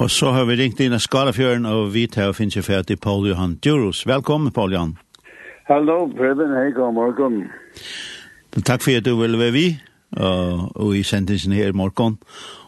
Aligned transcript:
Og 0.00 0.10
så 0.10 0.30
har 0.32 0.46
vi 0.48 0.54
ringt 0.56 0.78
inn 0.80 0.94
i 0.96 0.98
Skalafjøren, 0.98 1.66
og 1.68 1.90
vi 1.92 2.06
tar 2.08 2.30
og 2.30 2.38
finnes 2.38 2.54
jo 2.56 2.62
ferdig 2.64 2.96
Paul 3.04 3.26
Johan 3.28 3.58
Djurus. 3.60 4.06
Velkommen, 4.08 4.48
Paul 4.56 4.72
Johan. 4.72 4.94
Hallo, 5.68 6.06
Preben. 6.16 6.54
Hei, 6.56 6.70
god 6.72 6.94
morgen. 6.96 7.34
Takk 8.64 8.80
for 8.80 8.96
at 8.96 9.04
du 9.04 9.18
vil 9.18 9.36
være 9.36 9.52
vi, 9.52 9.64
og, 10.16 10.70
og 10.72 10.94
i 10.96 11.02
sendingen 11.04 11.52
her 11.52 11.68
i 11.68 11.76
morgen. 11.76 12.16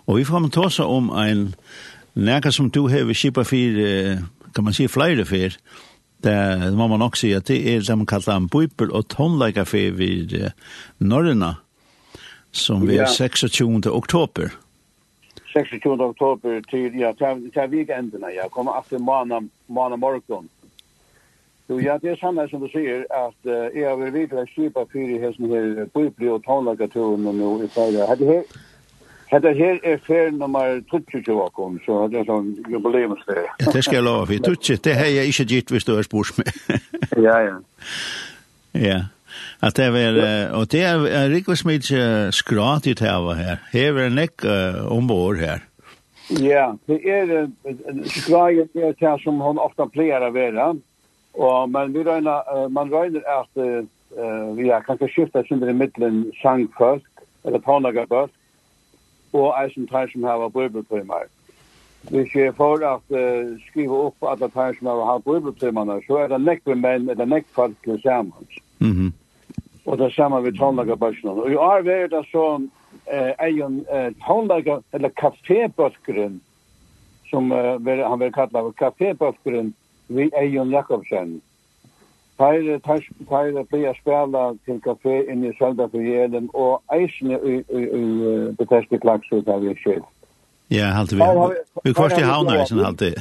Og 0.04 0.18
vi 0.18 0.26
får 0.29 0.50
ta 0.53 0.66
oss 0.66 0.76
om 0.84 1.08
en 1.22 1.54
nærke 2.14 2.53
som 2.53 2.68
du 2.68 2.82
har 2.92 3.06
ved 3.08 3.16
Kipa 3.16 3.46
4, 3.49 4.19
kan 4.53 4.67
man 4.67 4.77
si 4.77 4.85
flere 4.93 5.25
fyr, 5.25 5.57
det 6.23 6.37
må 6.77 6.87
man 6.87 7.01
nok 7.01 7.17
si 7.17 7.33
at 7.33 7.49
det 7.49 7.62
er 7.64 7.80
det 7.80 7.96
man 7.96 8.07
kallar 8.07 8.43
en 8.43 8.51
bøyper 8.53 8.93
og 8.93 9.09
tonleikafé 9.09 9.89
ved 9.96 10.37
uh, 10.37 10.53
Norrøna, 11.01 11.55
som 12.53 12.85
vi 12.85 13.01
er 13.01 13.09
26. 13.09 13.89
oktober. 13.89 14.53
Ja 14.53 14.71
26. 15.53 15.87
oktober 16.00 16.61
til 16.71 16.98
ja 16.98 17.12
til 17.12 17.50
till 17.53 17.71
weekenderna 17.71 18.32
jag 18.32 18.50
kommer 18.50 18.73
att 18.79 18.91
måna 18.91 19.40
måna 19.67 19.96
morgon. 19.96 20.49
Så 21.67 21.81
ja 21.81 21.99
det 22.03 22.11
er 22.11 22.17
samma 22.17 22.49
som 22.49 22.61
du 22.61 22.68
sier, 22.68 23.04
at 23.11 23.39
uh, 23.45 23.53
jeg 23.53 23.93
över 23.93 24.11
vid 24.11 24.32
att 24.32 24.49
skipa 24.49 24.86
fyra 24.93 25.26
hästen 25.26 25.50
här 25.50 25.86
bubbli 25.95 26.29
och 26.29 26.45
tonlaga 26.45 26.89
ton 26.89 27.43
och 27.43 27.64
i 27.64 27.68
färja. 27.68 28.07
Hade 28.07 28.25
her, 28.25 28.43
Hetta 29.32 29.49
her 29.49 29.79
er 29.82 29.96
fer 30.07 30.31
nummer 30.31 30.82
22 30.90 31.43
okkom, 31.43 31.79
så 31.87 32.03
det 32.12 32.19
er 32.20 32.27
sånn 32.28 32.50
jubileumsferie. 32.69 33.48
Det 33.64 33.81
skal 33.81 33.97
jeg 33.97 34.05
lova 34.05 34.27
for. 34.28 34.42
22, 34.45 34.77
det 34.84 34.97
har 34.98 35.09
jeg 35.09 35.31
ikke 35.33 35.47
gitt 35.55 35.73
hvis 35.73 35.89
du 35.89 35.95
har 35.97 36.05
spurt 36.05 36.37
meg. 36.37 36.50
ja, 37.27 37.39
ja. 37.47 37.55
Ja. 38.77 38.98
At 39.62 39.77
det 39.77 39.91
var, 39.95 40.19
og 40.59 40.70
det 40.72 40.83
er, 40.84 41.05
er 41.06 41.31
rikvis 41.33 41.64
mye 41.69 42.31
skrat 42.34 42.86
i 42.86 42.95
teva 42.98 43.36
her. 43.39 43.61
Her 43.73 44.00
er 44.06 44.14
nek 44.14 44.45
uh, 44.45 44.83
ombord 44.92 45.41
her. 45.42 45.62
Ja, 46.41 46.73
det 46.86 47.00
er 47.05 47.48
skrat 48.06 48.53
i 48.75 48.89
det 49.00 49.14
som 49.25 49.41
hon 49.42 49.61
ofta 49.61 49.87
pleier 49.91 50.23
å 50.25 50.33
være. 50.34 50.73
Og, 51.34 51.71
men 51.71 51.95
vi 51.95 52.05
røyner, 52.05 52.45
uh, 52.53 52.69
man 52.73 52.93
røyner 52.93 53.25
at 53.29 53.51
uh, 53.56 54.56
vi 54.56 54.69
har 54.69 54.84
kanskje 54.87 55.09
skiftet 55.12 55.49
sin 55.49 55.62
i 55.65 55.73
midtelen 55.73 56.27
sangfolk, 56.43 57.06
eller 57.45 57.62
tonlagerfolk, 57.65 58.33
og 59.33 59.55
er 59.56 59.73
som 59.73 59.87
tar 59.89 60.11
som 60.12 60.25
har 60.28 60.49
bøybelprimer. 60.49 61.31
Hvis 62.11 62.34
jeg 62.34 62.55
får 62.56 62.84
at 62.84 63.17
uh, 63.17 63.56
skrive 63.71 64.05
opp 64.09 64.28
alle 64.28 64.51
tar 64.53 64.77
som 64.78 64.93
har 64.93 65.25
bøybelprimer, 65.25 66.05
så 66.06 66.25
er 66.25 66.33
det 66.33 66.43
nekve 66.45 66.77
menn, 66.77 67.09
eller 67.09 67.28
nekve 67.28 67.56
folk 67.56 67.77
til 67.84 68.01
sammen. 68.05 68.49
Mhm. 68.78 68.89
Mm 69.09 69.12
og 69.86 69.98
det 69.98 70.12
samme 70.14 70.42
ved 70.44 70.52
tonlagerbørsene. 70.58 71.30
Og 71.30 71.50
i 71.50 71.55
år 71.55 71.88
er 71.91 72.06
det 72.06 72.25
så 72.30 72.47
eh, 73.11 73.33
egen 73.47 73.86
eh, 73.92 74.12
tonlager, 74.27 74.80
eller 74.92 75.08
kafébøskeren, 75.08 76.41
som 77.30 77.52
uh, 77.52 78.08
han 78.10 78.20
vil 78.20 78.33
kalla 78.33 78.58
av 78.60 78.75
kafébøskeren, 78.83 79.72
vi 80.08 80.30
egen 80.36 80.70
Jakobsen. 80.70 81.41
Teir, 82.38 82.78
teir, 82.84 83.05
teir 83.28 83.64
blir 83.70 83.94
spela 84.00 84.42
til 84.66 84.80
kafé 84.84 85.22
inne 85.30 85.50
i 85.50 85.56
Sølda 85.58 85.86
for 85.92 86.00
Jelen, 86.00 86.50
og 86.55 86.83
eisne 86.92 87.38
i, 87.38 87.58
i, 87.60 87.83
i 87.83 88.05
Bethesda 88.58 88.98
Klagsut 88.98 89.48
har 89.48 89.60
vi 89.62 89.75
skilt. 89.80 90.08
Ja, 90.72 90.92
halte 90.97 91.16
vi. 91.16 91.22
Vi 91.84 91.92
kvarst 91.92 92.19
i 92.19 92.25
havna, 92.25 92.58
vi 92.58 92.66
sin 92.66 92.84
halte. 92.84 93.12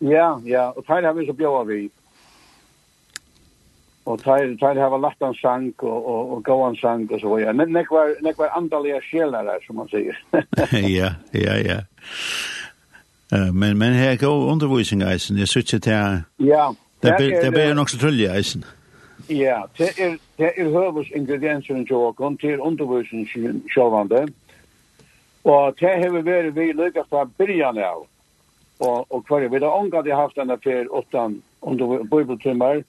Ja, 0.00 0.38
ja, 0.44 0.70
og 0.76 0.84
teir 0.86 1.04
har 1.04 1.12
vi 1.12 1.26
så 1.26 1.36
bjóa 1.36 1.64
vi 1.68 1.90
og 4.06 4.18
tær 4.22 4.56
tær 4.60 4.80
hava 4.80 4.98
lagt 4.98 5.22
an 5.22 5.34
sank 5.34 5.82
og 5.82 6.08
og, 6.08 6.32
og 6.32 6.44
go 6.44 6.64
an 6.64 6.76
sank 6.76 7.12
og 7.12 7.20
så 7.20 7.38
ja 7.38 7.52
men 7.52 7.72
nek 7.72 7.90
var 7.90 8.14
nek 8.22 8.38
var 8.38 8.56
andalia 8.56 9.00
andaliga 9.12 9.42
der 9.52 9.58
som 9.66 9.76
man 9.76 9.88
seier. 9.88 10.16
ja 10.98 11.14
ja 11.34 11.56
ja 11.68 11.80
uh, 13.34 13.54
men 13.54 13.78
men 13.78 13.92
her 13.92 14.16
går 14.16 14.52
undervisning 14.52 15.02
isen 15.14 15.36
det 15.36 15.48
söker 15.48 15.78
till 15.78 16.46
ja 16.46 16.74
det 17.02 17.42
det 17.42 17.52
blir 17.52 17.74
nok 17.74 17.88
så 17.88 17.98
trulliga 17.98 18.36
eisen. 18.36 18.64
ja 19.28 19.62
det 19.78 19.90
er 19.98 20.16
det 20.38 20.52
er 20.56 20.70
hövus 20.70 21.10
ingredienser 21.14 21.76
i 21.76 21.86
jokan 21.90 22.36
til 22.36 22.60
undervisning 22.60 23.28
sjølvande. 23.74 24.28
og 25.44 25.76
det 25.80 25.88
har 25.88 26.10
vi 26.10 26.30
vært 26.30 26.54
vi 26.54 26.72
lykket 26.72 27.06
fra 27.10 27.24
byrjan 27.38 27.78
av 27.78 28.06
og, 28.80 29.06
og 29.12 29.24
hver 29.28 29.48
vi 29.48 29.58
har 29.58 29.70
omgått 29.70 30.06
i 30.06 30.10
haft 30.10 30.38
en 30.38 30.50
affær 30.50 30.86
åttan 30.90 31.42
under 31.62 32.04
bibeltimmar 32.04 32.82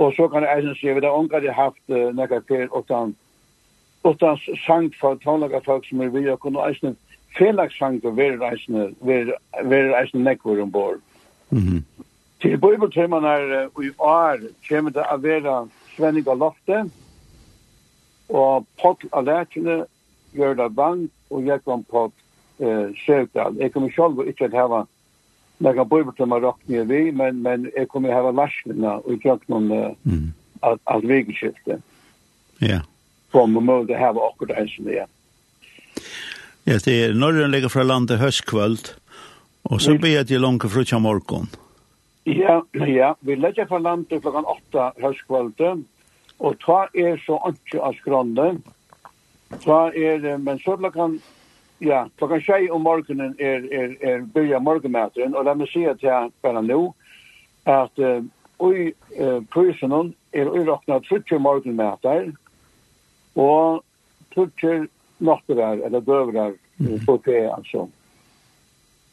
Og 0.00 0.12
så 0.16 0.28
kan 0.28 0.42
jeg 0.42 0.58
eisen 0.58 0.74
si, 0.74 0.88
vi 0.96 1.00
har 1.04 1.12
omgått 1.12 1.44
haft 1.52 1.92
uh, 1.92 2.08
nekka 2.16 2.40
per, 2.48 2.68
utan, 2.72 3.12
utan 4.04 4.38
sang 4.64 4.88
for 5.00 5.18
tonlaga 5.20 5.60
folk 5.64 5.84
som 5.84 6.00
er 6.00 6.08
vi, 6.14 6.22
og 6.32 6.40
kunne 6.40 6.62
eisen 6.64 6.96
felaks 7.36 7.76
sang 7.76 7.98
for 8.00 8.16
vi 8.16 8.30
eisen, 8.48 8.96
vi 9.04 9.80
eisen 10.00 10.24
nekkur 10.24 10.62
ombord. 10.62 11.02
Mm 11.50 11.58
-hmm. 11.58 11.82
Til 12.40 12.58
bøybeltøyman 12.58 13.24
er 13.24 13.68
uh, 13.76 13.84
i 13.84 13.90
år, 13.98 14.38
kommer 14.68 14.90
det 14.90 15.04
å 15.12 15.16
være 15.16 15.68
Svenning 15.96 16.28
og 16.28 16.36
Lofte, 16.36 16.90
og 18.28 18.66
Pott 18.82 19.04
av 19.12 19.24
Lætjene, 19.24 19.84
Gjørda 20.32 20.68
Vang 20.76 21.10
og 21.30 21.46
Jekvam 21.46 21.84
Pott 21.84 22.12
uh, 22.58 22.88
Søvdal. 23.06 23.56
Jeg 23.58 23.72
kommer 23.72 23.90
selv 23.90 24.28
ikke 24.28 24.48
til 24.48 24.54
å 24.54 24.60
hava 24.60 24.86
lägga 25.60 25.84
bort 25.84 26.16
till 26.16 26.26
man 26.26 26.40
rakt 26.40 26.68
ner 26.68 26.84
vi 26.84 27.12
men 27.12 27.42
men 27.42 27.70
jag 27.76 27.88
kommer 27.88 28.12
ha 28.12 28.32
varslarna 28.32 28.96
och 28.96 29.12
jag 29.12 29.22
tror 29.22 29.40
någon 29.46 29.72
mm. 29.72 30.32
att 30.60 30.80
att 30.84 31.04
vägskifte. 31.04 31.78
Ja. 32.58 32.80
Från 33.32 33.54
de 33.54 33.64
måste 33.64 33.94
ha 33.94 34.28
akkurat 34.28 34.58
en 34.58 34.68
som 34.68 34.84
det. 34.84 35.06
Ja, 36.64 36.78
det 36.84 37.04
är 37.04 37.14
norrön 37.14 37.50
ligger 37.50 37.68
från 37.68 37.86
landet 37.86 38.20
höstkvöld 38.20 38.88
och 39.62 39.82
så 39.82 39.98
blir 39.98 40.24
det 40.24 40.38
långt 40.38 40.72
från 40.72 40.84
tjamorkon. 40.84 41.46
Ja, 42.24 42.66
ja, 42.72 43.16
vi 43.20 43.36
lägger 43.36 43.66
från 43.66 43.82
landet 43.82 44.22
klockan 44.22 44.44
åtta 44.44 44.92
höstkvällen 44.96 45.84
och 46.36 46.58
ta 46.58 46.88
er 46.92 47.16
så 47.26 47.48
inte 47.48 47.84
av 47.84 47.92
skranden. 47.92 48.62
Ta 49.64 49.92
er 49.92 50.38
men 50.38 50.58
så 50.58 50.76
klockan 50.76 51.20
Ja, 51.80 52.08
klokkan 52.16 52.42
tjei 52.44 52.70
om 52.70 52.82
morgenen 52.84 53.34
er, 53.38 53.64
er, 53.72 53.96
er 54.04 54.24
börja 54.34 54.58
morgonmätaren 54.60 55.32
og 55.34 55.46
la 55.48 55.54
meg 55.56 55.70
si 55.72 55.86
at 55.88 56.02
jeg 56.04 56.28
bare 56.44 56.60
nå, 56.60 56.80
at 57.64 58.02
uh, 58.04 58.20
ui 58.60 58.90
uh, 59.16 59.40
prysen 59.48 60.14
är 60.32 60.46
urrockna 60.46 61.00
trutje 61.00 61.38
morgonmätare 61.38 62.32
og 63.34 63.80
trutje 64.34 64.86
nokterar 65.18 65.80
eller 65.86 66.00
døverar 66.00 66.52
mm. 66.76 66.98
buffé 67.06 67.48
altså. 67.48 67.88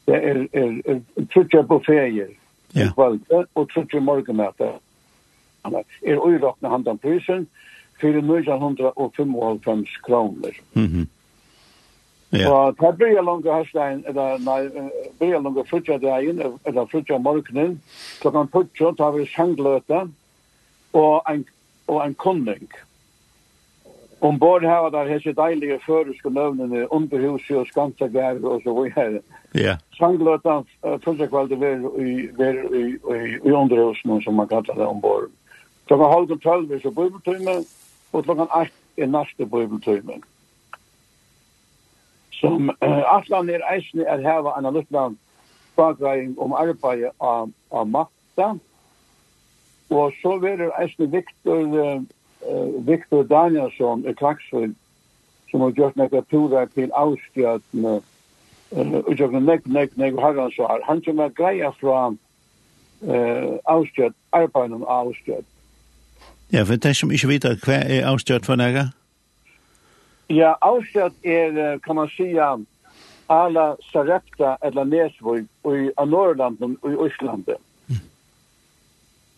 Det 0.05 0.15
er, 0.15 0.47
er, 0.51 0.81
er 0.85 1.25
trutje 1.33 1.63
bufféer 1.63 2.35
ja. 2.73 2.83
i 2.83 2.89
kvalitet 2.93 3.47
och 3.53 3.69
trutje 3.69 3.99
morgonmätare. 3.99 4.79
Er 6.01 6.17
urrockna 6.19 6.69
handan 6.69 6.97
prysen 6.97 7.47
495 8.01 9.85
kroner. 10.03 10.61
Mm 10.73 10.87
-hmm. 10.87 11.07
Ja. 12.29 12.49
Og 12.51 12.75
det 12.79 12.97
blir 12.99 13.21
langt 13.23 13.47
høstdagen, 13.47 14.03
eller 14.07 14.41
nei, 14.43 14.67
blir 15.19 15.39
langt 15.39 15.69
frutja 15.69 15.95
dagen, 16.01 16.41
eller 16.65 16.89
frutja 16.91 17.19
morgenen, 17.23 17.77
klokkan 18.19 18.51
putja, 18.51 18.91
tar 18.97 19.15
vi 19.15 19.23
sjangløte, 19.31 20.01
og 20.97 21.31
en, 21.31 21.45
og 21.87 22.03
en 22.03 22.17
kunning. 22.19 22.67
Ombord 24.19 24.65
her, 24.65 24.81
var 24.81 24.91
der 24.91 25.11
hese 25.13 25.31
deilige 25.37 25.79
føreske 25.85 26.29
nøvnene, 26.33 26.91
underhuset 26.91 27.57
og 27.57 27.67
skantagar 27.69 28.39
og 28.43 28.61
så 28.65 28.75
videre. 28.75 29.21
Ja. 29.55 29.77
Sjangløte, 29.95 30.61
frutja 31.05 31.29
kveld, 31.31 31.53
det 31.53 31.59
var 31.63 31.85
i, 32.01 32.15
i, 32.27 32.85
i 33.39 33.51
underhusen, 33.51 34.19
som 34.21 34.41
man 34.41 34.49
kallar 34.51 34.75
det 34.75 34.87
ombord. 34.87 35.29
Klokkan 35.87 36.11
halv 36.11 36.31
og 36.31 36.41
tølv 36.43 36.71
er 36.71 36.81
så 36.83 36.91
bibeltøyme, 36.91 37.61
og 38.11 38.23
klokkan 38.23 38.49
8 38.51 38.73
er 38.97 39.13
neste 39.13 39.45
bibeltøyme. 39.45 40.17
Ja 40.19 40.33
som 42.39 42.69
uh, 42.69 43.15
Atlan 43.15 43.49
er 43.49 43.63
eisne 43.71 44.05
er 44.05 44.21
heva 44.21 44.55
en 44.57 44.69
luttland 44.73 45.17
fagreiing 45.77 46.35
om 46.41 46.53
arbeid 46.53 47.09
av, 47.21 47.51
av 47.71 47.87
makta. 47.89 48.53
Og 49.89 50.13
så 50.21 50.35
verður 50.41 50.73
eisne 50.81 51.09
Viktor, 51.11 51.63
uh, 51.77 52.83
Viktor 52.87 53.23
Danielsson 53.23 54.05
i 54.07 54.13
Klagsvig 54.13 54.73
som 55.51 55.63
har 55.63 55.71
gjort 55.71 55.95
nekka 55.95 56.21
tura 56.27 56.65
til 56.75 56.91
avstjøtene 56.93 57.99
og 58.75 59.13
gjør 59.15 59.37
nek, 59.39 59.63
nek, 59.65 59.93
nek, 59.95 60.17
harran 60.19 60.51
så 60.51 60.67
her. 60.67 60.81
Han 60.83 60.99
som 61.05 61.21
er 61.23 61.29
greia 61.31 61.69
fra 61.79 62.09
uh, 62.11 63.53
avstjøt, 63.63 64.15
arbeid 64.35 64.75
om 64.75 64.83
avstjøt. 64.83 65.47
Ja, 66.51 66.63
for 66.63 66.75
det 66.75 66.95
som 66.95 67.11
ikke 67.11 67.31
vet, 67.31 67.47
hva 67.63 67.79
er 67.79 68.07
avstjøt 68.11 68.45
for 68.45 68.59
nekka? 68.59 68.89
Ja. 68.89 69.06
Ja, 70.27 70.57
avsett 70.61 71.13
er, 71.25 71.79
kan 71.79 71.95
man 71.95 72.09
säga, 72.09 72.59
alla 73.27 73.77
Sarepta 73.91 74.57
eller 74.61 74.85
Nesvig 74.85 75.45
i 75.63 75.91
Norrland 76.05 76.77
och 76.81 76.91
i 76.91 76.95
Íslandi. 76.95 77.55
Mm. 77.89 78.01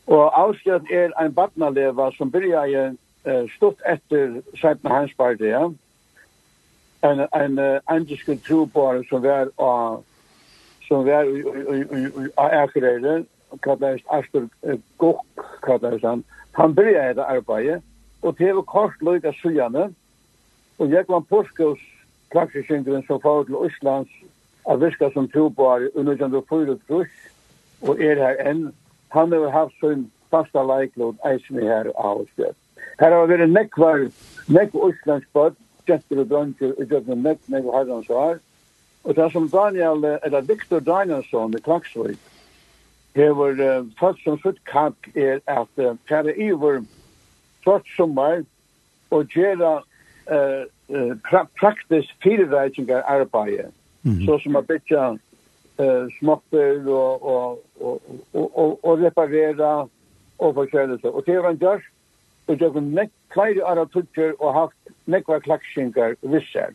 Og 0.06 0.39
avsett 0.39 0.91
er 0.91 1.12
en 1.21 1.33
badnaleva 1.33 2.12
som 2.12 2.31
byrjar 2.31 2.95
uh, 3.27 3.50
stort 3.57 3.81
etter 3.86 4.41
Sætna 4.62 4.89
Hanspartiet, 4.89 5.50
ja? 5.50 5.69
en 7.03 7.27
en 7.33 7.59
uh, 7.59 7.80
antiske 7.85 8.38
trupar 8.38 9.03
som 9.09 9.24
var 9.24 9.50
av 9.57 10.03
som 10.88 11.06
var 11.06 11.24
i 11.24 11.39
i 11.77 12.06
i 12.25 12.30
Akerøyre, 12.38 13.25
kallast 13.63 14.03
Astor 14.09 14.50
Gokk, 14.97 15.25
kallast 15.63 16.03
han. 16.03 16.24
Han 16.51 16.75
byrjaði 16.75 17.09
etter 17.09 17.24
arbeidet, 17.24 17.81
og 18.21 18.38
til 18.38 18.62
kort 18.62 19.01
løyga 19.01 19.33
Sujane, 19.42 19.94
Og 20.80 20.92
jeg 20.92 21.06
var 21.08 21.20
Porskos 21.28 21.80
klaksesingren 22.31 23.04
som 23.08 23.20
far 23.22 23.44
til 23.44 23.58
Østlands 23.60 24.12
av 24.70 24.80
viska 24.84 25.10
som 25.12 25.28
trobar 25.31 25.84
i 25.84 25.90
1904 26.04 26.78
og 27.81 28.04
er 28.04 28.22
her 28.24 28.40
enn. 28.48 28.70
Han 29.16 29.34
har 29.34 29.50
haft 29.50 29.76
sin 29.81 30.06
fasta 30.31 30.64
leiklod 30.64 31.18
eisen 31.26 31.60
her 31.60 31.90
av 31.98 32.22
Østbjørn. 32.24 32.56
Her 33.00 33.16
har 33.16 33.28
vært 33.31 33.50
nekvar, 33.50 34.06
nekv 34.48 34.78
Østlands 34.90 35.28
bad, 35.34 35.58
jenter 35.90 36.22
og 36.22 36.30
dronker, 36.30 36.76
og 36.78 36.94
jøkken 36.94 37.16
og 37.16 37.22
nekv, 37.26 37.44
nekv 37.50 37.72
herrens 37.74 38.10
år. 38.10 38.40
Og 39.04 39.16
det 39.16 39.24
er 39.24 39.34
som 39.34 39.50
Daniel, 39.50 40.06
eller 40.24 40.48
Victor 40.48 40.80
Danielsson 40.80 41.56
i 41.58 41.64
Klaksvik, 41.66 42.20
hever 43.16 43.60
uh, 43.60 43.88
først 44.00 44.24
som 44.24 44.38
sutt 44.44 44.60
kakk 44.70 45.10
er 45.16 45.40
at 45.50 45.81
uh, 45.81 45.96
fære 46.08 46.36
iver, 46.38 46.84
svart 47.64 47.88
sommer, 47.96 48.44
og 49.10 49.31
gjera 49.34 49.80
eh 50.30 50.66
pra 51.30 51.46
praktisk 51.60 52.10
fyrirreikingar 52.24 53.04
arbeid 53.06 53.66
mm. 54.02 54.14
-hmm. 54.14 54.26
så 54.26 54.40
som 54.40 54.56
a 54.56 54.62
bytja 54.62 55.18
eh 55.80 56.08
småttor 56.20 56.90
og, 56.90 57.24
og, 57.24 57.60
og, 57.80 58.02
og, 58.34 58.80
og, 58.84 59.00
reparera 59.04 59.88
og 60.38 60.56
försöka 60.56 61.10
Og 61.10 61.26
det 61.26 61.40
var 61.40 61.50
en 61.50 61.58
dörr 61.58 61.81
og 62.48 62.60
det 62.60 62.74
var 62.74 62.81
nek 62.81 63.10
flera 63.34 63.72
andra 63.72 63.86
tutcher 63.86 64.34
og 64.40 64.54
haft 64.54 64.78
nekva 65.06 65.34
näckva 65.34 65.40
klackskingar 65.40 66.16
vissar 66.22 66.74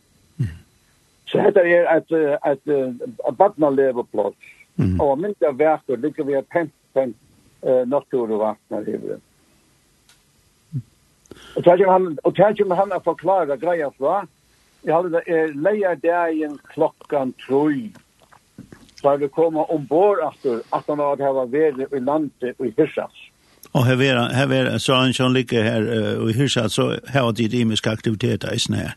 så 1.27 1.39
heter 1.39 1.63
det 1.63 1.87
et, 1.97 2.11
et, 2.51 2.67
et 3.27 3.37
badna 3.37 3.69
leveplås 3.69 4.35
leverplats 4.77 4.99
Og 4.99 5.19
mynda 5.19 5.51
verkor 5.51 5.95
ligger 5.95 6.23
vi 6.23 6.41
pent 6.51 6.73
pent 6.93 7.15
eh 7.63 7.87
naturvattnet 7.87 8.87
över 8.87 9.19
Og 11.55 11.63
det 11.63 11.77
kommer 11.77 11.91
han, 11.91 12.17
og 12.23 12.35
det 12.35 12.77
han 12.77 12.95
å 12.95 13.03
forklare 13.03 13.57
greia 13.59 13.91
fra. 13.99 14.25
Jeg 14.85 14.93
hadde 14.93 15.13
det 15.15 15.23
er 15.27 15.53
leia 15.55 15.95
dagen 15.95 16.57
klokkan 16.73 17.31
troi. 17.45 17.93
Så 18.99 19.11
jeg 19.11 19.21
vi 19.23 19.29
koma 19.33 19.63
ombord 19.71 20.19
etter 20.25 20.61
at 20.75 20.83
han 20.89 20.99
hadde 20.99 21.31
vært 21.39 21.79
ved 21.79 21.95
i 21.95 22.03
landet 22.03 22.59
og 22.59 22.67
i 22.67 22.73
Hirsas. 22.77 23.23
Og 23.75 23.85
her 23.85 23.99
er, 24.03 24.19
her 24.35 24.51
er, 24.55 24.77
så 24.77 24.99
han 24.99 25.13
som 25.13 25.33
ligger 25.33 25.63
her 25.63 25.87
og 26.19 26.29
i 26.29 26.35
Hirsas, 26.35 26.77
så 26.77 26.99
her 27.11 27.27
er 27.27 27.59
imiske 27.59 27.89
aktiviteter 27.89 28.53
i 28.53 28.59
snæ. 28.59 28.91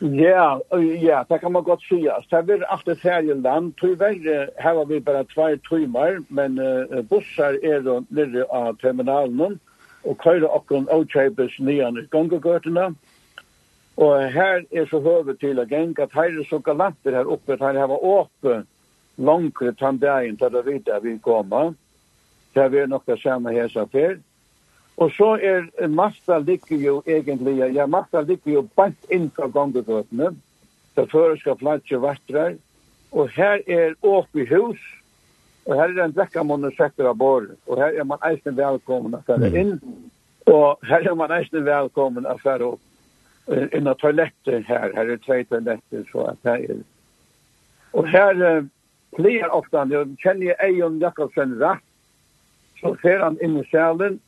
Ja, 0.00 0.58
ja, 1.00 1.22
det 1.28 1.40
kan 1.40 1.52
man 1.52 1.64
godt 1.64 1.82
si. 1.88 2.02
Det 2.04 2.36
er 2.36 2.66
alltid 2.68 3.00
ferie 3.00 3.34
land. 3.34 3.72
Tyverre 3.80 4.48
her 4.60 4.74
var 4.76 4.84
vi 4.84 5.00
bare 5.00 5.24
tvær 5.24 5.56
timer, 5.68 6.20
men 6.28 6.58
uh, 6.60 7.00
bussar 7.08 7.56
er 7.64 7.80
nere 8.10 8.44
av 8.52 8.76
terminalen. 8.80 9.56
Mm 9.56 9.75
og 10.06 10.18
køyre 10.22 10.48
okkon 10.48 10.88
avkjøpes 10.92 11.58
nyan 11.60 11.98
i 11.98 12.06
gongegøtene. 12.10 12.92
Og 13.96 14.30
her 14.32 14.62
er 14.70 14.88
så 14.90 15.00
høve 15.00 15.34
til 15.40 15.58
å 15.58 15.66
genga 15.68 16.04
at 16.04 16.14
her 16.14 16.30
er 16.30 16.48
så 16.48 16.60
galanter 16.60 17.16
her 17.16 17.28
oppe, 17.32 17.56
at 17.56 17.64
her 17.64 17.88
var 17.88 18.04
åpe 18.04 18.62
langere 19.16 19.72
tandegjen 19.80 20.36
til 20.36 20.52
det 20.52 20.64
videre 20.66 21.00
vi 21.02 21.16
kommer. 21.24 21.74
Det 22.54 22.64
er 22.72 22.86
nok 22.86 23.06
det 23.06 23.18
samme 23.22 23.52
her 23.52 23.68
som 23.72 23.88
før. 23.88 24.18
Og 24.96 25.10
så 25.12 25.36
er 25.44 25.88
Masta 25.88 26.38
ligger 26.38 26.78
jo 26.80 27.02
egentlig, 27.06 27.56
ja, 27.74 27.86
Masta 27.86 28.20
ligger 28.20 28.52
jo 28.52 28.62
bant 28.76 29.10
inn 29.12 29.30
fra 29.30 29.48
gongegøtene. 29.52 30.30
Det 30.96 31.10
føreska 31.12 31.56
flatje 31.60 32.00
vattrar. 32.00 32.56
Og 33.12 33.28
her 33.36 33.60
er 33.66 33.94
åpe 34.02 34.46
hus, 34.48 34.80
Og 35.66 35.74
her 35.74 35.90
er 35.90 36.04
en 36.04 36.14
drekkamunner 36.14 36.74
sekker 36.76 37.08
av 37.10 37.16
bor, 37.18 37.46
Og 37.66 37.80
her 37.80 37.98
er 37.98 38.04
man 38.04 38.22
eisen 38.22 38.56
velkommen 38.56 39.14
å 39.14 39.22
fære 39.26 39.50
inn. 39.58 39.80
Og 40.46 40.78
her 40.86 41.08
er 41.10 41.14
man 41.18 41.32
eisen 41.34 41.64
velkommen 41.66 42.26
å 42.26 42.36
fære 42.38 42.68
opp. 42.74 42.82
Inna 43.74 43.94
toaletter 43.94 44.62
her. 44.66 44.94
Her 44.94 45.10
er 45.10 45.18
tvei 45.24 45.42
toaletter, 45.44 46.04
så 46.12 46.30
at 46.30 46.38
her 46.46 46.62
er. 46.70 46.84
Og 47.92 48.06
her 48.10 48.38
uh, 48.42 48.62
pleier 49.16 49.50
ofta, 49.50 49.86
jeg 49.90 50.14
kjenner 50.22 50.52
jeg 50.52 50.56
Eion 50.62 51.00
Jakobsen 51.02 51.58
rett. 51.58 51.82
Så 52.80 52.94
ser 53.02 53.24
han 53.24 53.38
inn 53.42 53.58
i 53.58 53.66
salen. 53.70 54.20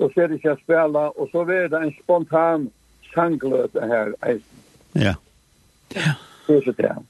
Og 0.00 0.12
ser 0.14 0.32
ikke 0.32 0.54
jeg 0.54 0.64
spela. 0.64 1.10
Og 1.20 1.28
så 1.32 1.44
er 1.44 1.68
det 1.68 1.80
en 1.80 1.96
spontan 2.00 2.70
sangløte 3.12 3.84
her 3.84 4.14
eisen. 4.24 4.64
Ja. 4.94 5.18
Ja. 5.92 6.14
Det 6.46 6.56
er 6.56 6.64
så 6.64 6.72
det 6.72 6.88
er. 6.88 7.02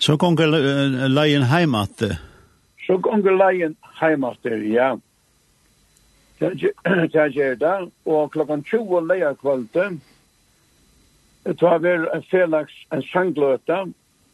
Så 0.00 0.16
gonger 0.16 0.46
leien 1.08 1.42
heimat. 1.42 2.02
Så 2.86 2.96
gonger 2.96 3.34
leien 3.36 3.76
heimat, 4.00 4.38
ja. 4.64 4.94
Det 6.40 7.14
er 7.14 7.54
det, 7.60 7.90
og 8.06 8.30
klokken 8.32 8.62
20 8.64 9.02
leia 9.08 9.34
kvalitet, 9.34 10.00
det 11.44 11.60
var 11.60 11.78
vel 11.84 12.06
en 12.14 12.24
felags 12.30 12.72
en 12.92 13.02
sangløte, 13.02 13.78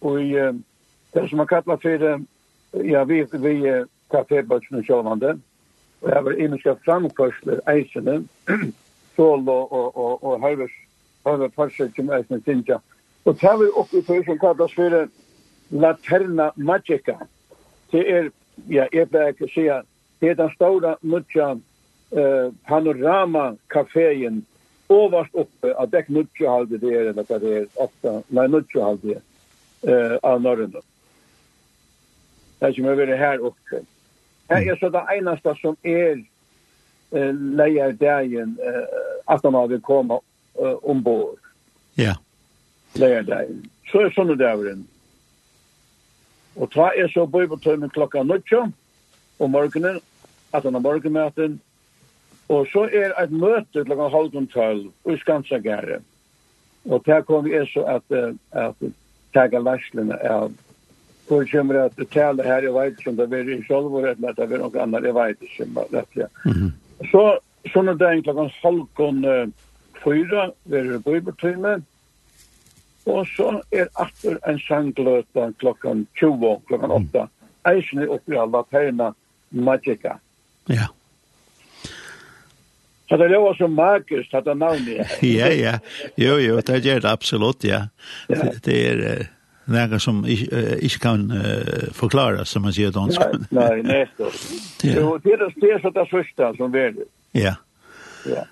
og 0.07 0.23
uh, 0.23 0.55
det 1.15 1.27
som 1.29 1.43
man 1.43 1.51
kallar 1.51 1.83
for, 1.83 2.07
ja, 2.87 3.03
vi, 3.05 3.25
vi 3.33 3.57
kafébøtsene 4.15 4.79
og 4.79 4.87
sjåvande, 4.87 5.35
og 6.01 6.11
jeg 6.15 6.25
var 6.25 6.33
imenska 6.33 6.79
framkvarsler, 6.87 7.61
eisene, 7.75 8.21
sol 9.17 9.49
og, 9.49 9.73
og, 9.73 9.97
og, 9.97 10.25
og 10.25 10.41
høyvers, 10.41 10.71
høyvers, 11.25 11.51
høyvers, 11.57 11.87
høyvers, 11.99 12.47
høyvers, 12.47 12.47
høyvers, 12.47 12.75
høyvers, 12.79 12.81
høyvers, 13.59 14.07
høyvers, 14.07 14.07
høyvers, 14.07 14.07
høyvers, 14.07 14.77
høyvers, 14.77 14.77
høyvers, 14.77 15.26
Laterna 15.71 16.51
Magica. 16.57 17.17
Det 17.91 18.03
er, 18.11 18.31
ja, 18.71 18.87
jeg 18.93 19.11
bare 19.11 19.35
ikke 19.35 19.49
sier, 19.55 19.87
det 20.21 20.31
er 20.31 20.39
den 20.39 20.53
store 20.55 20.97
nødja 21.03 21.55
uh, 21.57 22.53
panorama-kaféen 22.69 24.45
overst 24.89 25.35
oppe, 25.35 25.73
av 25.75 25.91
dekk 25.91 26.09
nødja 26.15 26.51
halde 26.51 26.79
det 26.79 26.93
er, 26.93 27.09
eller 27.11 27.27
hva 27.27 27.39
det 27.43 27.55
er, 27.61 27.67
ofta, 27.83 28.21
nei, 28.31 28.47
nødja 28.51 28.85
halde 28.85 29.17
det 29.17 29.23
eh, 29.87 30.15
av 30.23 30.41
Norrønda. 30.43 30.83
Det 32.61 32.69
er 32.69 32.77
som 32.77 32.89
er 32.89 32.99
vært 32.99 33.19
her 33.21 33.43
oppe. 33.45 33.83
Her 34.51 34.71
er 34.71 34.79
så 34.81 34.91
det 34.95 35.03
eneste 35.17 35.55
som 35.61 35.77
er 35.83 36.21
uh, 37.13 37.33
leier 37.59 37.97
dagen 37.99 38.55
uh, 38.63 39.33
at 39.35 39.45
man 39.45 39.69
vil 39.73 39.83
komme 39.85 40.21
uh, 40.61 40.77
ombord. 40.83 41.43
Ja. 41.99 42.15
Leier 42.95 43.27
dagen. 43.27 43.65
Så 43.91 44.07
er 44.07 44.15
sånne 44.15 44.39
daveren. 44.39 44.87
Og 46.57 46.71
ta 46.73 46.91
er 46.97 47.09
så 47.13 47.27
bøybetøymen 47.29 47.93
klokka 47.93 48.23
nødtjå, 48.23 48.67
om 49.39 49.51
morgenen, 49.51 50.01
at 50.53 50.63
han 50.65 50.75
har 50.75 50.81
morgenmøten, 50.81 51.61
og 52.49 52.67
så 52.73 52.87
er 52.93 53.13
et 53.23 53.33
møte 53.33 53.85
klokka 53.85 54.09
halvdun 54.09 54.47
tøll 54.53 54.87
og 55.05 55.13
i 55.13 55.19
Skansagære. 55.21 55.99
Og 56.87 57.03
ta 57.05 57.21
kom 57.27 57.49
er 57.51 57.67
så 57.73 57.83
at, 57.97 58.15
at 58.53 58.87
tega 59.35 59.59
lærslene 59.59 60.19
av 60.23 60.55
Hvor 61.27 61.43
kommer 61.51 61.75
at 61.75 61.97
det 61.99 62.07
taler 62.15 62.47
her, 62.47 62.63
jeg 62.63 62.75
vet 62.75 63.01
ikke 63.01 63.11
om 63.11 63.17
det 63.17 63.33
er 63.35 63.49
i 63.51 63.63
Sjolvor, 63.67 64.05
eller 64.07 64.29
at 64.29 64.37
det 64.39 64.45
er 64.47 64.61
noe 64.63 64.79
annet, 64.79 65.09
jeg 65.09 65.15
vet 65.15 65.41
ikke 65.43 65.65
om 65.65 65.81
det 65.91 66.03
er. 66.23 66.29
Så, 67.11 67.23
sånn 67.67 67.73
sånne 67.73 67.95
dagen 67.99 68.23
klokka 68.23 68.45
halvdun 68.61 69.25
fyra, 70.05 70.45
vi 70.71 70.79
er 70.79 70.93
i 70.95 71.01
bøybetøymen, 71.03 71.83
Og 73.07 73.27
så 73.37 73.61
er 73.71 73.87
atter 74.03 74.39
en 74.51 74.59
sangløte 74.67 75.53
klokken 75.61 76.07
20, 76.19 76.61
klokken 76.69 76.91
8. 76.91 77.27
Eisen 77.71 78.03
er 78.03 78.13
oppi 78.15 78.39
alla 78.39 78.63
perna 78.67 79.13
Magica. 79.51 80.19
Ja. 80.67 80.89
Så 83.09 83.17
det 83.17 83.31
jo 83.31 83.53
så 83.55 83.69
magiskt 83.71 84.35
at 84.35 84.45
det 84.45 84.57
navnet 84.59 85.07
ja, 85.39 85.53
ja. 85.55 85.79
Jo, 86.19 86.39
jo, 86.43 86.59
det 86.61 86.83
gjør 86.83 87.05
det 87.05 87.11
absolutt, 87.11 87.65
ja. 87.65 87.87
ja. 88.29 88.51
Det 88.65 88.79
er 88.91 89.29
något 89.65 90.03
som 90.03 90.25
inte 90.27 90.99
kan 90.99 91.31
förklara 91.95 92.45
som 92.45 92.63
man 92.63 92.75
sier 92.75 92.91
dansk. 92.91 93.21
Nei, 93.51 93.83
nei, 93.83 93.83
nästan. 93.83 94.35
Jo, 94.83 95.19
det 95.23 95.33
er 95.33 95.47
det 95.47 95.81
så 95.83 95.91
det 95.91 96.07
första 96.11 96.55
som. 96.57 96.75
Ja. 97.33 97.55
Ja. 98.27 98.45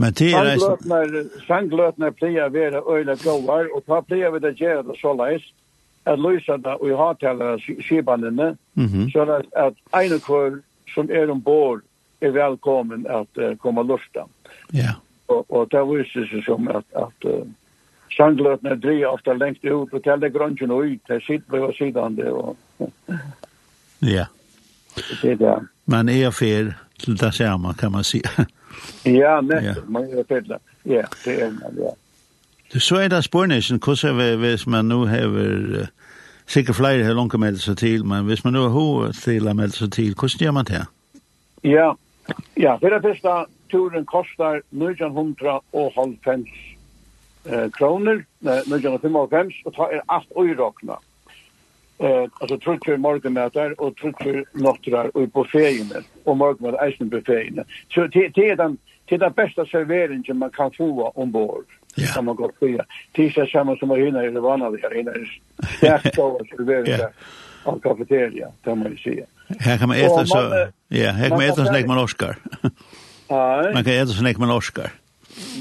Men 0.00 0.12
det 0.12 0.32
är 0.32 0.58
sanglötnar 0.58 1.24
sanglötnar 1.46 2.10
pleja 2.10 2.48
vara 2.48 2.98
öle 2.98 3.16
goar 3.24 3.76
och 3.76 3.86
ta 3.86 4.02
pleja 4.02 4.30
vid 4.30 4.42
det 4.42 4.60
gärna 4.60 4.94
så 4.94 5.14
läs 5.14 5.42
att 6.04 6.18
lösa 6.20 6.56
det 6.56 6.74
och 6.74 6.88
ha 6.88 7.14
till 7.14 7.82
skibanene 7.82 8.56
så 9.12 9.20
att 9.20 9.54
at 9.54 9.74
en 9.92 10.20
kvar 10.20 10.60
som 10.94 11.10
är 11.10 11.30
ombord 11.30 11.82
är 12.20 12.30
välkommen 12.30 13.06
att 13.06 13.38
uh, 13.38 13.54
komma 13.56 13.82
lusta. 13.82 14.26
Ja. 14.70 14.94
Och 15.26 15.50
och 15.50 15.68
det 15.68 15.84
visar 15.84 16.26
sig 16.26 16.42
som 16.42 16.68
att 16.68 16.94
att 16.94 17.24
uh, 17.24 17.44
sanglötnar 18.16 18.74
drejer 18.74 19.06
ofta 19.06 19.32
längst 19.32 19.64
ut 19.64 19.92
och 19.92 20.02
till 20.02 20.20
det 20.20 20.30
grönchen 20.30 20.70
och 20.70 20.80
ut 20.80 21.02
det 21.06 21.20
sitter 21.20 21.66
på 21.66 21.72
sidan 21.72 22.14
det 22.14 22.30
och 22.30 22.56
Ja. 23.98 24.26
Det 25.22 25.30
är 25.30 25.36
det. 25.36 25.66
Man 25.84 26.08
är 26.08 26.30
fel 26.30 26.74
till 26.98 27.16
det 27.16 27.32
samma 27.32 27.74
kan 27.74 27.92
man 27.92 28.04
säga. 28.04 28.30
Ja, 29.04 29.40
nettopp. 29.40 29.88
Man 29.88 30.10
gör 30.10 30.24
det. 30.28 30.58
Ja, 30.82 31.04
det 31.24 31.42
er 31.42 31.50
man, 31.50 31.78
ja. 31.78 31.90
Du 32.72 32.80
så 32.80 32.96
er 32.96 33.08
det 33.08 33.24
spørnesen, 33.24 33.80
hvordan 33.84 34.20
er 34.20 34.24
det 34.24 34.38
hvis 34.38 34.66
man 34.66 34.84
nu 34.84 35.06
har 35.06 35.88
sikkert 36.46 36.76
flere 36.76 37.04
har 37.04 37.14
långt 37.14 37.38
meldt 37.40 37.60
seg 37.60 37.76
til, 37.76 38.04
men 38.04 38.24
hvis 38.24 38.44
man 38.44 38.52
nu 38.52 38.62
har 38.62 38.68
hod 38.68 39.12
til 39.12 39.48
å 39.48 39.54
melde 39.56 39.76
seg 39.76 39.92
til, 39.92 40.14
hvordan 40.14 40.44
gjør 40.44 40.56
man 40.56 40.68
det? 40.68 40.84
Ja, 41.64 41.92
ja, 42.56 42.76
for 42.76 42.92
det 42.92 43.02
første 43.04 43.34
turen 43.72 44.06
kostar 44.08 44.60
995 44.70 46.46
eh, 47.44 47.68
kroner, 47.76 48.22
995, 48.40 49.54
og 49.64 49.76
ta 49.76 49.88
er 49.92 50.04
alt 50.08 50.32
øyrokkene 50.36 50.96
eh 51.98 52.24
alltså 52.40 52.58
trutcher 52.58 52.96
morgonmatar 52.96 53.80
och 53.80 53.96
trutcher 53.96 54.44
nattrar 54.52 55.16
och 55.16 55.32
på 55.32 55.44
fejerna 55.44 56.02
och 56.24 56.36
morgonmat 56.36 56.82
eisen 56.82 57.10
på 57.10 57.20
fejerna. 57.26 57.64
Så 57.94 58.06
det 58.06 58.28
det 58.28 58.50
är 58.50 58.56
den 58.56 58.78
det 59.08 59.14
är 59.14 59.18
den 59.18 59.32
bästa 59.32 59.66
serveringen 59.66 60.38
man 60.38 60.50
kan 60.50 60.70
få 60.70 61.08
ombord. 61.14 61.64
Ja. 61.94 62.06
Kan 62.14 62.24
man 62.24 62.36
gå 62.36 62.48
på. 62.48 62.66
är 62.66 63.46
samma 63.46 63.76
som 63.76 63.88
man 63.88 64.00
hinner 64.00 64.28
i 64.28 64.30
det 64.30 64.40
vanliga 64.40 64.88
hinner. 64.90 65.40
Starkt 65.76 66.18
och 66.18 66.40
serveringen 66.56 66.98
där. 66.98 67.10
av 67.64 67.80
kafeteria, 67.80 68.48
det 68.62 68.74
man 68.74 68.96
ju 69.04 69.24
Här 69.58 69.78
kan 69.78 69.88
man 69.88 69.96
äta 69.96 70.26
så 70.26 70.68
ja, 70.88 71.10
här 71.10 71.28
kan 71.28 71.38
man 71.38 71.46
äta 71.46 71.54
så 71.54 71.64
snack 71.64 71.86
man 71.86 71.98
Oscar. 71.98 72.36
Nej. 73.30 73.74
Man 73.74 73.84
kan 73.84 73.92
äta 73.92 74.06
så 74.06 74.18
snack 74.18 74.38
man 74.38 74.50
Oscar. 74.50 74.90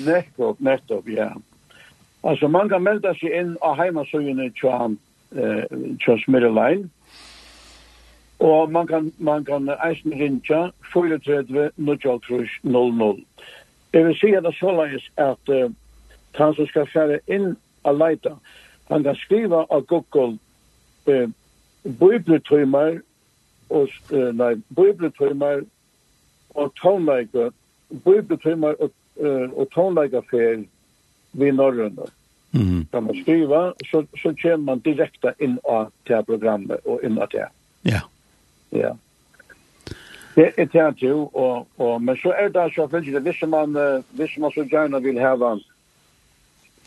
Nettopp, 0.06 0.60
nettopp, 0.60 1.08
ja. 1.08 1.36
Alltså 2.22 2.48
man 2.48 2.70
kan 2.70 2.84
melda 2.84 3.16
sig 3.16 3.38
in 3.38 3.56
och 3.56 3.78
hemma 3.78 4.06
så 4.06 4.22
ju 4.22 4.34
nu 4.34 4.52
tjant 4.56 5.02
eh 5.36 5.66
transmitter 6.06 6.52
line. 6.52 6.90
Og 8.40 8.72
man 8.72 8.88
kan 8.88 9.14
man 9.18 9.46
kan 9.46 9.70
eisen 9.86 10.14
rinja 10.14 10.72
34 10.94 11.72
00. 12.64 13.26
Jeg 13.94 14.06
vil 14.06 14.16
si 14.16 14.28
at 14.28 14.44
det 14.44 14.56
så 14.60 14.72
langt 14.72 15.12
at 15.18 15.50
uh, 15.50 15.72
han 16.36 16.54
som 16.54 16.68
skal 16.68 16.88
fære 16.94 17.20
inn 17.28 17.56
og 17.84 17.98
leita, 17.98 18.36
han 18.90 19.04
kan 19.04 19.16
skriva 19.16 19.66
av 19.70 19.86
Google 19.86 20.38
uh, 21.08 21.30
bibeltrymer 21.84 23.00
og 23.70 23.90
uh, 24.12 24.30
nei, 24.36 24.56
bibeltrymer 24.76 25.64
og 26.56 26.74
tonleika 26.82 27.50
bibeltrymer 27.90 28.76
og, 28.80 28.92
uh, 29.24 29.50
og 29.60 29.68
tonleika 29.74 30.22
fer 30.32 30.64
vi 31.32 31.52
norrønne. 31.52 32.06
Mm. 32.52 32.86
Kan 32.92 33.04
man 33.04 33.16
skriva 33.22 33.74
så, 33.92 34.06
så 34.22 34.34
kommer 34.42 34.64
man 34.66 34.80
direkta 34.80 35.34
inn 35.40 35.58
av 35.64 35.92
det 36.08 36.22
programmet 36.26 36.86
og 36.86 37.04
inn 37.04 37.20
av 37.20 37.30
det. 37.34 37.50
Ja. 37.88 38.02
Ja. 38.70 38.96
Det 40.38 40.52
er 40.58 40.66
det 40.70 41.02
jeg 41.02 41.14
og, 41.14 41.68
og, 41.78 42.02
men 42.02 42.18
så 42.22 42.32
er 42.38 42.52
det 42.54 42.70
så 42.76 42.86
finnes 42.88 43.10
det, 43.14 43.24
hvis 43.26 43.42
man, 43.50 43.74
hvis 44.14 44.38
man 44.38 44.52
så 44.54 44.68
gjerne 44.70 45.02
vil 45.04 45.20
hava 45.20 45.56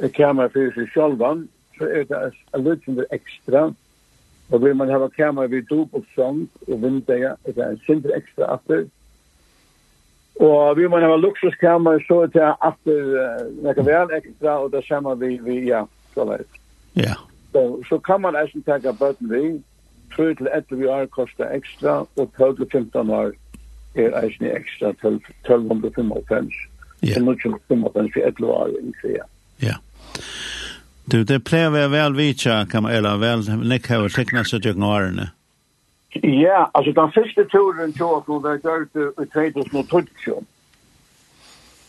en 0.00 0.12
kamera 0.14 0.48
for 0.54 0.70
seg 0.76 0.92
selv, 0.94 1.24
så 1.78 1.88
er 1.88 2.04
det 2.06 2.20
en 2.54 2.64
liten 2.64 3.00
ekstra, 3.10 3.64
og 4.50 4.62
vil 4.62 4.76
man 4.76 4.90
hava 4.90 5.08
kamera 5.16 5.50
vid 5.50 5.66
dop 5.70 5.98
og 5.98 6.06
sånt, 6.14 6.62
og 6.68 6.82
vindeja, 6.82 7.34
det 7.46 7.58
er 7.58 7.74
en 7.74 8.06
ekstra 8.14 8.54
atter, 8.54 8.86
Og 10.40 10.76
vi 10.76 10.86
må 10.88 11.00
ha 11.00 11.16
luksuskammer 11.20 12.00
så 12.06 12.22
er 12.24 12.30
det 12.32 12.52
at 12.64 12.78
det 12.86 13.74
kan 13.76 13.86
være 13.86 14.16
ekstra, 14.16 14.56
og 14.64 14.72
det 14.72 14.84
samme 14.88 15.12
vi, 15.20 15.36
vi 15.44 15.58
ja, 15.68 15.84
så 16.14 16.24
leit. 16.24 16.60
Ja. 16.96 17.14
Så, 17.52 17.82
så 17.88 17.98
kan 17.98 18.20
man 18.20 18.38
eisen 18.40 18.62
tenke 18.64 18.94
bøten 18.96 19.28
vi, 19.30 19.60
3 20.16 20.34
til 20.34 20.48
11 20.54 20.90
år 20.90 21.06
koster 21.06 21.52
ekstra, 21.52 22.06
og 22.16 22.32
12 22.38 22.56
til 22.56 22.66
15 22.72 23.10
år 23.10 23.32
er 23.94 24.16
eisen 24.22 24.46
ekstra 24.48 24.88
1295. 24.88 26.54
Ja. 27.02 27.06
Det 27.06 27.16
er 27.16 27.26
nok 27.26 27.44
1295 27.44 28.12
for 28.14 28.20
11 28.20 28.46
år, 28.46 28.68
ja. 29.04 29.28
Ja. 29.60 29.76
Du, 31.12 31.22
det 31.22 31.44
pleier 31.44 31.70
vi 31.70 31.84
vel 31.92 32.16
vitja, 32.16 32.64
kan 32.64 32.82
man, 32.82 32.94
eller 32.94 33.20
vel, 33.20 33.44
nekk 33.68 33.88
har 33.92 34.08
tekna 34.14 34.44
seg 34.46 34.62
til 34.64 34.82
årene. 34.82 35.28
Ja. 35.28 35.39
Ja, 36.14 36.64
altså 36.74 36.92
den 36.92 37.12
første 37.14 37.44
turen 37.44 37.92
til 37.92 38.02
Åkno 38.04 38.38
var 38.42 38.58
gjort 38.58 38.96
i 38.96 39.26
2012. 39.32 40.46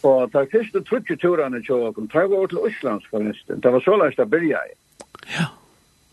Og 0.04 0.34
den 0.34 0.48
første 0.51 0.82
20 0.82 1.18
turene 1.18 1.62
til 1.63 1.74
åkken, 1.74 2.08
tar 2.08 2.28
vi 2.28 2.36
over 2.36 2.48
til 2.48 2.58
Østlands 2.66 3.06
forresten. 3.10 3.62
Det 3.62 3.74
var 3.74 3.80
så 3.80 3.96
langt 3.98 4.18
det 4.18 4.30
begynte 4.30 4.58
jeg. 4.58 4.70
Ja. 5.38 5.48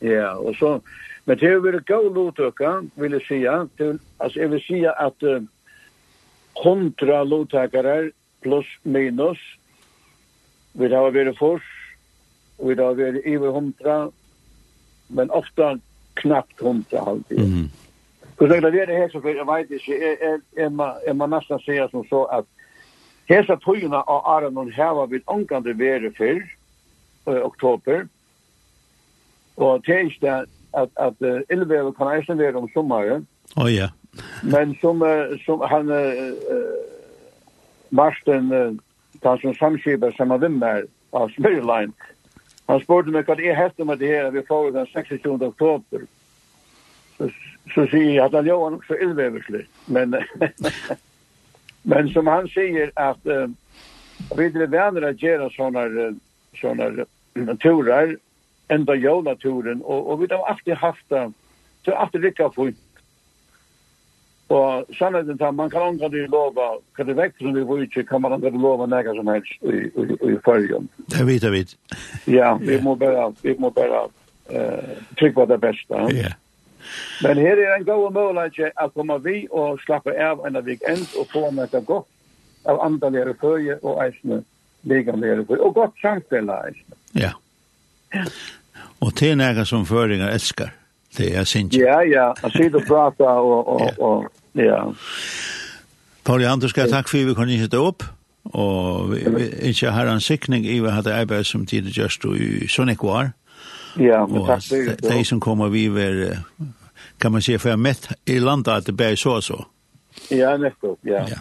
Ja, 0.00 0.28
og 0.36 0.54
så, 0.56 0.80
men 1.24 1.38
det 1.38 1.48
har 1.50 1.60
vært 1.64 1.86
god 1.86 2.14
lottøkker, 2.14 2.84
vil 2.96 3.12
jeg 3.12 3.24
si. 3.26 3.40
Til, 3.76 3.98
altså, 4.20 4.40
jeg 4.40 4.50
vil 4.50 4.62
si 4.66 4.84
at 4.84 5.22
uh, 5.22 5.42
100 6.64 7.24
lottakere 7.24 8.10
pluss 8.42 8.68
minus, 8.84 9.40
vi 10.72 10.92
har 10.92 11.10
vært 11.10 11.38
fors, 11.38 11.66
vi 12.62 12.74
har 12.78 12.94
vært 12.94 13.26
over 13.26 13.48
100, 13.48 14.12
men 15.08 15.30
ofte 15.30 15.80
knappt 16.14 16.60
100 16.60 17.00
alltid. 17.00 17.38
Mm 17.38 17.52
-hmm. 17.52 17.87
Hur 18.38 18.48
regler 18.48 18.86
det 18.86 18.98
här 18.98 19.08
så 19.08 19.20
för 19.20 19.34
jag 19.34 19.56
vet 19.56 19.70
inte 19.70 19.92
är 19.92 20.22
är 20.22 20.40
är 20.56 20.68
man 20.68 20.94
är 21.06 21.14
man 21.14 21.30
nästan 21.30 21.58
säga 21.58 21.88
som 21.88 22.04
så 22.04 22.24
att 22.24 22.46
Hesa 23.28 23.56
tøyna 23.56 24.02
av 24.06 24.26
Aron 24.26 24.72
hava 24.72 25.06
við 25.06 25.22
angande 25.26 25.72
vere 25.72 26.10
fyrr, 26.16 26.46
i 27.28 27.40
oktober. 27.44 28.06
Og 29.56 29.82
det 29.86 29.94
er 29.94 30.06
ikke 30.06 30.36
at, 30.72 30.90
at 30.96 31.16
uh, 31.20 31.40
ildvevet 31.52 31.96
kan 31.96 32.12
eisen 32.14 32.38
være 32.38 32.56
om 32.56 32.68
sommeren. 32.72 33.26
Å 33.56 33.64
oh, 33.64 33.68
ja. 33.68 33.90
Men 34.42 34.72
som, 34.80 35.02
uh, 35.02 35.34
som 35.44 35.60
han, 35.60 35.90
uh, 35.90 36.32
Marsten, 37.90 38.52
uh, 38.52 38.72
han 39.24 39.42
som 39.42 39.56
samskiper 39.58 40.14
som 40.16 40.30
han 40.30 40.40
vimmer 40.40 40.86
av 41.12 41.28
Smyrlein, 41.36 41.92
han 42.68 42.80
spurte 42.84 43.12
meg 43.12 43.28
hva 43.28 43.36
det 43.36 43.50
er 43.50 43.60
hette 43.60 43.84
med 43.84 44.00
det 44.00 44.12
her, 44.12 44.30
vi 44.32 44.44
får 44.48 44.72
den 44.76 44.88
26. 44.92 45.28
oktober. 45.50 46.08
Så, 47.18 47.28
så 47.74 47.86
säger 47.86 48.10
jag 48.10 48.26
att 48.26 48.32
han 48.32 48.46
gör 48.46 48.74
också 48.74 48.98
illväversligt. 48.98 49.70
Men, 49.84 50.16
men 51.82 52.08
som 52.08 52.26
han 52.26 52.48
säger 52.48 52.90
att 52.94 53.26
äh, 53.26 53.46
vi 54.36 54.48
vill 54.48 54.66
vänner 54.66 55.02
att 55.02 55.22
göra 55.22 55.50
sådana 55.50 56.14
sådana 56.60 57.06
turer 57.62 58.16
ända 58.68 58.94
jolaturen 58.94 59.82
och, 59.82 60.12
och 60.12 60.22
vi 60.22 60.26
har 60.30 60.46
alltid 60.46 60.74
haft 60.74 61.08
det 61.08 61.32
så 61.84 61.94
alltid 61.94 62.20
lycka 62.20 62.50
fint. 62.50 62.76
Och 64.46 64.84
sannheten 64.98 65.38
tar 65.38 65.52
man 65.52 65.70
kan 65.70 65.82
ångra 65.82 66.08
det 66.08 66.26
lova 66.26 66.78
kan 66.96 67.06
det 67.06 67.14
växa 67.14 67.38
som 67.38 67.54
vi 67.54 67.64
får 67.64 67.82
inte 67.82 68.02
kan 68.02 68.22
man 68.22 68.32
ångra 68.32 68.50
det 68.50 68.58
lova 68.58 68.86
några 68.86 69.14
som 69.14 69.26
helst 69.26 69.62
i, 69.62 69.66
i, 69.66 70.32
i 70.32 70.38
färgen. 70.44 70.88
Det 70.96 71.24
vet 71.24 71.42
jag 71.42 71.50
vet. 71.50 71.68
Ja, 72.24 72.58
vi 72.62 72.82
må 72.82 72.94
bara, 72.94 73.32
vi 73.42 73.58
må 73.58 73.70
bara 73.70 74.04
uh, 74.04 74.78
trycka 75.18 75.46
det 75.46 75.58
bästa. 75.58 75.94
Ja. 75.94 76.10
Yeah. 76.10 76.32
Men 77.22 77.40
her 77.42 77.60
er 77.62 77.74
en 77.76 77.86
god 77.86 78.12
mulighet 78.14 78.76
å 78.78 78.88
komme 78.94 79.18
vi 79.24 79.46
og 79.50 79.80
slappe 79.84 80.14
av 80.14 80.44
en 80.46 80.60
weekend 80.64 81.06
og 81.18 81.28
få 81.32 81.48
noe 81.54 81.82
godt 81.86 82.08
av 82.68 82.80
andaligere 82.84 83.34
føje 83.40 83.78
og 83.82 84.02
eisne 84.04 84.42
legamligere 84.88 85.46
føje, 85.46 85.60
og 85.60 85.74
godt 85.74 85.96
samspille 86.02 86.58
eisne. 86.68 86.98
Ja. 87.14 87.32
Og 89.00 89.12
det 89.18 89.32
er 89.32 89.38
noe 89.38 89.64
som 89.68 89.86
føringer 89.86 90.30
elsker. 90.32 90.74
Det 91.16 91.32
er 91.36 91.44
sin 91.44 91.70
Ja, 91.72 92.00
ja. 92.04 92.32
Jeg 92.54 92.72
det 92.72 92.84
bra 92.88 93.08
prater 93.10 93.24
og, 93.24 93.68
og, 93.68 93.90
og, 93.98 94.26
ja. 94.54 94.84
Pauli 96.24 96.68
skal 96.68 96.90
takk 96.90 97.08
for 97.08 97.24
vi 97.24 97.34
kunne 97.34 97.56
hitte 97.58 97.80
opp. 97.80 98.04
Og 98.44 99.10
vi, 99.10 99.24
vi 99.28 99.48
ikke 99.70 99.90
har 99.90 100.08
en 100.08 100.20
sikning 100.20 100.66
i 100.66 100.78
hva 100.80 100.94
hadde 100.96 101.12
arbeid 101.12 101.44
som 101.44 101.66
tid 101.66 101.90
gjørst 101.92 102.24
i 102.36 102.68
Sonikvar. 102.68 103.32
Ja, 104.00 104.26
men 104.26 104.46
takk 104.46 104.62
for 104.68 104.76
det. 104.88 104.96
De 105.04 105.24
som 105.24 105.40
kommer 105.40 105.68
vi 105.68 105.88
vil 105.88 106.38
kan 107.18 107.32
man 107.32 107.42
säga, 107.42 107.58
för 107.58 107.70
jag 107.70 107.78
mätt 107.78 108.08
i 108.24 108.40
landet 108.40 108.74
att 108.74 108.86
det 108.86 108.92
bär 108.92 109.16
så 109.16 109.36
och 109.36 109.44
så. 109.44 109.66
Ja, 110.28 110.56
nettopp, 110.56 110.98
ja. 111.02 111.26
ja. 111.30 111.36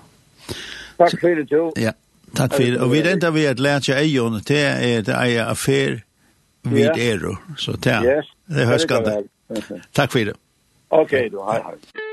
Takk 0.98 1.20
for 1.20 1.36
det, 1.36 1.52
Jo. 1.52 1.74
Ja, 1.76 1.92
takk 2.34 2.54
for 2.54 2.64
det. 2.64 2.82
Og 2.82 2.92
vi 2.92 3.02
enda 3.12 3.32
vi 3.32 3.46
at 3.46 3.60
lært 3.60 3.86
seg 3.90 4.02
eion, 4.02 4.40
det 4.48 4.64
er 4.64 5.06
det 5.06 5.14
eier 5.14 5.52
affær 5.52 6.02
vid 6.64 6.90
ja. 6.90 6.98
Ero. 7.14 7.38
Så 7.58 7.78
det 7.78 7.94
er 7.94 8.66
høyskande. 8.66 9.22
Takk 9.94 10.12
for 10.12 10.20
det. 10.20 10.36
Ok, 10.90 11.12
då, 11.32 11.50
hej, 11.52 11.64
hej. 11.64 12.07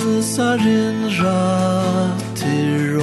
frälsaren 0.00 1.10
rakt 1.10 2.36
till 2.36 2.96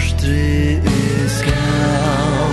Nostri 0.00 0.80
iskau 0.80 2.46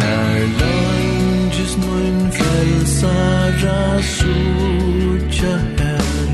Når 0.00 0.38
langes 0.60 1.76
mun 1.82 2.16
frelsara 2.38 4.02
sutja 4.02 5.54
her 5.78 6.32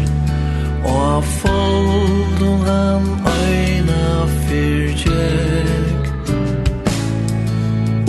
Og 0.85 1.25
foldum 1.25 2.61
han 2.71 3.05
øyna 3.37 4.07
fyrtjekk 4.47 6.05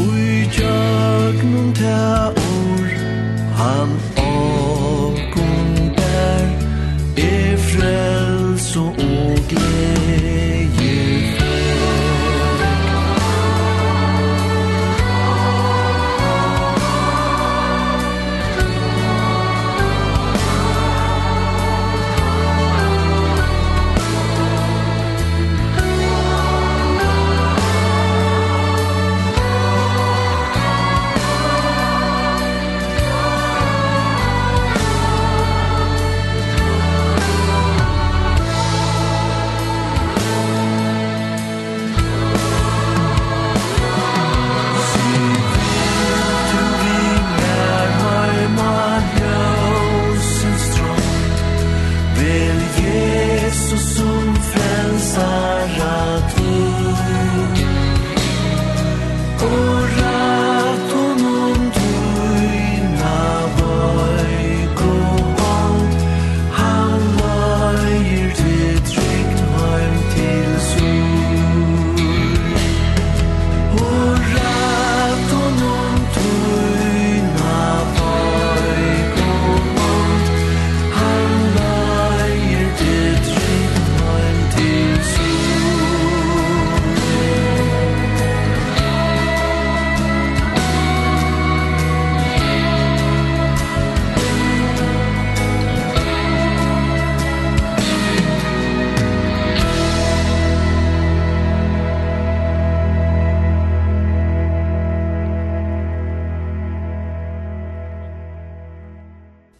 Ui 0.07 0.47
tjøknum 0.55 1.73
ta 1.81 2.31
ur 2.47 2.87
Han 3.59 3.89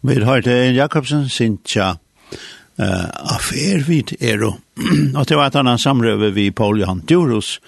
Vi 0.04 0.14
har 0.14 0.24
hørt 0.24 0.46
en 0.46 0.74
Jakobsen, 0.74 1.28
Sintja, 1.28 1.92
uh, 2.78 3.34
affær 3.36 3.84
vid 3.86 4.16
Ero. 4.20 4.56
og 5.18 5.28
det 5.28 5.36
var 5.38 5.46
et 5.46 5.58
annet 5.60 5.78
samrøve 5.80 6.32
vi 6.34 6.48
Paul 6.50 6.80
Johan 6.80 7.04
Djurus, 7.06 7.60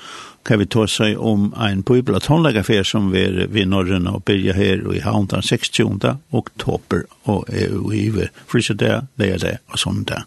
kan 0.44 0.58
vi 0.58 0.66
ta 0.66 0.88
seg 0.90 1.14
om 1.14 1.52
en 1.54 1.84
bibel- 1.86 2.18
og 2.18 2.24
tonleggerfer 2.26 2.82
som 2.82 3.12
vi 3.12 3.22
er 3.22 3.46
ved 3.46 3.70
Norrøn 3.70 4.10
og 4.10 4.24
Birja 4.26 4.52
her 4.52 4.82
i 4.90 5.04
havn 5.06 5.30
den 5.30 5.46
60. 5.46 6.18
oktober 6.32 7.06
og 7.30 7.46
er 7.54 7.70
i 7.94 8.28
frisedag, 8.50 9.06
leirdag 9.16 9.62
og 9.70 9.78
sondag. 9.78 10.26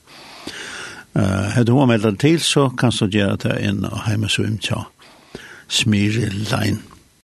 Uh, 1.11 1.51
Hedde 1.59 1.75
hun 1.75 1.91
meldet 1.91 2.21
til, 2.23 2.39
så 2.39 2.69
kan 2.69 2.95
du 2.95 3.07
gjøre 3.11 3.35
det 3.43 3.59
inn 3.67 3.83
og 3.83 4.07
hjemme 4.07 4.31
svim 4.31 4.57
til 4.57 4.87
Smirlein. 5.67 6.79